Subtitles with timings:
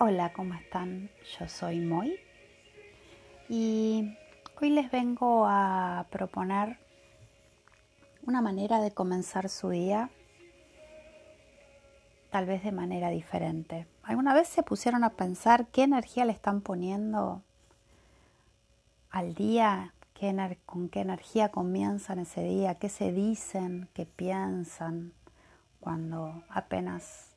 [0.00, 1.10] Hola, ¿cómo están?
[1.36, 2.20] Yo soy Moy
[3.48, 4.16] y
[4.60, 6.78] hoy les vengo a proponer
[8.24, 10.10] una manera de comenzar su día,
[12.30, 13.88] tal vez de manera diferente.
[14.04, 17.42] ¿Alguna vez se pusieron a pensar qué energía le están poniendo
[19.10, 19.94] al día?
[20.64, 22.76] ¿Con qué energía comienzan ese día?
[22.76, 23.88] ¿Qué se dicen?
[23.94, 25.12] ¿Qué piensan
[25.80, 27.27] cuando apenas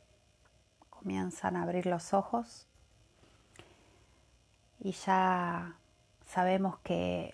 [1.01, 2.67] comienzan a abrir los ojos
[4.79, 5.75] y ya
[6.25, 7.33] sabemos que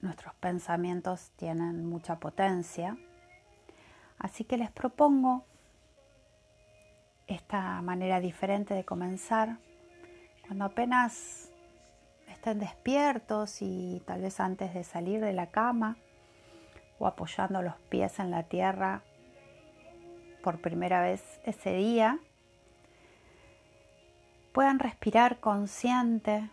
[0.00, 2.96] nuestros pensamientos tienen mucha potencia.
[4.18, 5.44] Así que les propongo
[7.26, 9.58] esta manera diferente de comenzar
[10.46, 11.50] cuando apenas
[12.28, 15.96] estén despiertos y tal vez antes de salir de la cama
[16.98, 19.02] o apoyando los pies en la tierra
[20.42, 22.20] por primera vez ese día
[24.52, 26.50] puedan respirar consciente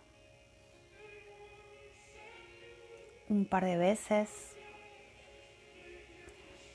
[3.28, 4.56] un par de veces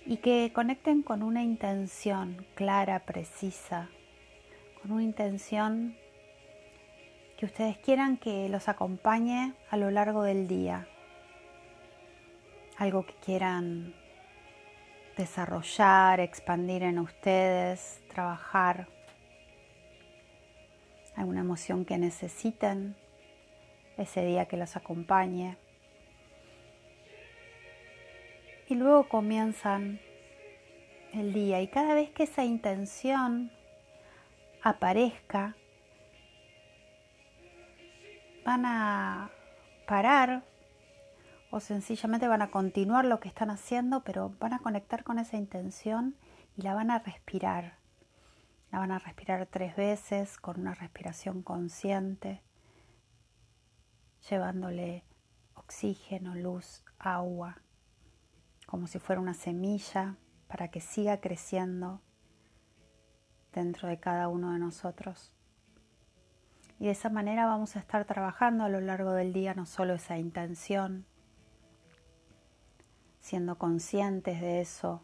[0.06, 3.90] y que conecten con una intención clara, precisa,
[4.82, 5.96] con una intención
[7.38, 10.88] que ustedes quieran que los acompañe a lo largo del día,
[12.78, 13.96] algo que quieran
[15.18, 18.88] desarrollar, expandir en ustedes, trabajar
[21.16, 22.96] alguna emoción que necesiten
[23.98, 25.58] ese día que los acompañe.
[28.68, 30.00] Y luego comienzan
[31.14, 33.52] el día y cada vez que esa intención
[34.64, 35.56] aparezca,
[38.46, 39.30] van a
[39.88, 40.44] parar
[41.50, 45.38] o sencillamente van a continuar lo que están haciendo, pero van a conectar con esa
[45.38, 46.16] intención
[46.56, 47.81] y la van a respirar.
[48.72, 52.42] La van a respirar tres veces con una respiración consciente,
[54.30, 55.04] llevándole
[55.56, 57.58] oxígeno, luz, agua,
[58.66, 60.16] como si fuera una semilla
[60.48, 62.02] para que siga creciendo
[63.52, 65.34] dentro de cada uno de nosotros.
[66.80, 69.96] Y de esa manera vamos a estar trabajando a lo largo del día no solo
[69.96, 71.06] esa intención,
[73.20, 75.02] siendo conscientes de eso,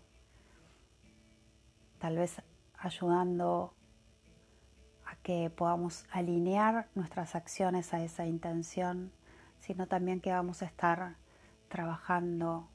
[1.99, 2.41] tal vez
[2.77, 3.73] ayudando
[5.05, 9.11] a que podamos alinear nuestras acciones a esa intención,
[9.59, 11.15] sino también que vamos a estar
[11.69, 12.67] trabajando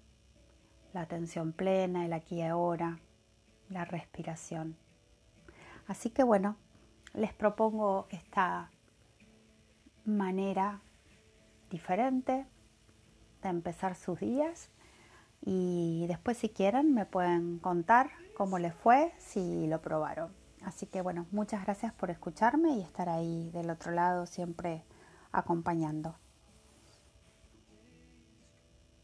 [0.92, 2.98] la atención plena, el aquí y ahora,
[3.68, 4.76] la respiración.
[5.86, 6.56] Así que bueno,
[7.14, 8.70] les propongo esta
[10.04, 10.80] manera
[11.70, 12.46] diferente
[13.42, 14.70] de empezar sus días
[15.44, 20.32] y después si quieren me pueden contar cómo les fue, si lo probaron.
[20.64, 24.84] Así que bueno, muchas gracias por escucharme y estar ahí del otro lado siempre
[25.32, 26.16] acompañando.